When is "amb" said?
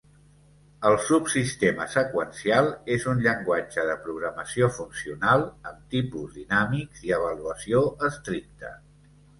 5.51-5.79